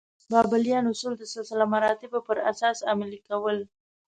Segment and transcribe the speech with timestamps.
[0.31, 3.57] بابلیان اصول د سلسله مراتبو پر اساس عملي کول.